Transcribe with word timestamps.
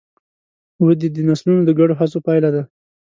ودې 0.85 1.07
د 1.15 1.17
نسلونو 1.27 1.61
د 1.65 1.71
ګډو 1.79 1.93
هڅو 1.99 2.19
پایله 2.25 2.49
ده. 2.55 2.63